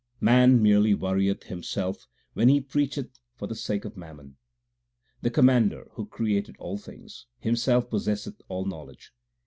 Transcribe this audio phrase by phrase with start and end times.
[0.19, 4.35] Man merely worrieth himself when he preacheth for the sake of mammon.
[5.21, 9.13] The Commander, who created all things, Himself possesseth all knowledge.